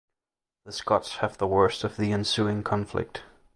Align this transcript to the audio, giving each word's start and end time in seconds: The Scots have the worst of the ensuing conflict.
The 0.65 0.71
Scots 0.71 1.17
have 1.17 1.37
the 1.37 1.45
worst 1.45 1.83
of 1.83 1.95
the 1.97 2.11
ensuing 2.11 2.63
conflict. 2.63 3.21